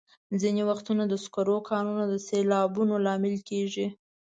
[0.41, 3.87] ځینې وختونه د سکرو کانونه د سیلابونو لامل کېږي.